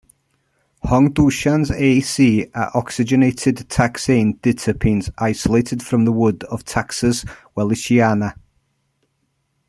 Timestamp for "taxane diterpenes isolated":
3.69-5.83